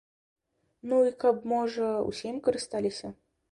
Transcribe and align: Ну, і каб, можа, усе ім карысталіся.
Ну, 0.93 1.01
і 1.09 1.11
каб, 1.25 1.45
можа, 1.53 1.91
усе 2.09 2.27
ім 2.33 2.43
карысталіся. 2.51 3.15